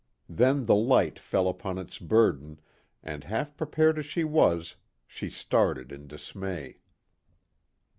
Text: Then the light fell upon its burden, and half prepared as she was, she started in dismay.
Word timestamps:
Then 0.27 0.65
the 0.65 0.73
light 0.73 1.19
fell 1.19 1.47
upon 1.47 1.77
its 1.77 1.99
burden, 1.99 2.59
and 3.03 3.23
half 3.23 3.55
prepared 3.55 3.99
as 3.99 4.05
she 4.07 4.23
was, 4.23 4.75
she 5.05 5.29
started 5.29 5.91
in 5.91 6.07
dismay. 6.07 6.79